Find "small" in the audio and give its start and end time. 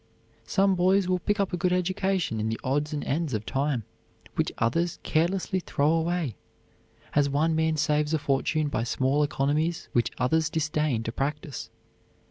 8.83-9.21